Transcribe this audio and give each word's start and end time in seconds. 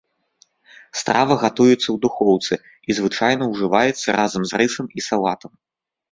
Страва 0.99 1.35
гатуецца 1.43 1.75
ў 1.79 1.93
духоўцы 2.05 2.53
і 2.89 2.95
звычайна 2.99 3.43
ўжываецца 3.51 4.15
разам 4.21 4.41
з 4.53 4.61
рысам 4.63 4.85
і 5.01 5.05
салатам. 5.09 5.51